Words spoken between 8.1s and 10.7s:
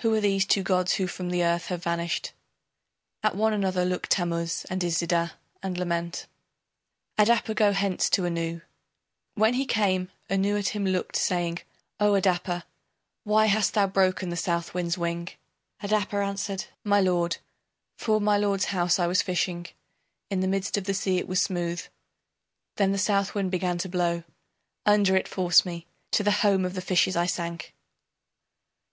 to Anu. When he came, Anu at